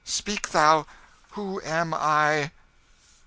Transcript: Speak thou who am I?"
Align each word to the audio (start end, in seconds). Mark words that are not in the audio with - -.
Speak 0.03 0.49
thou 0.49 0.87
who 1.33 1.61
am 1.63 1.93
I?" 1.93 2.49